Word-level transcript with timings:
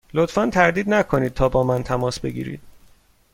لطفا 0.13 0.49
تردید 0.49 0.89
نکنید 0.89 1.33
تا 1.33 1.49
با 1.49 1.63
من 1.63 1.83
تماس 1.83 2.19
بگیرید. 2.19 2.61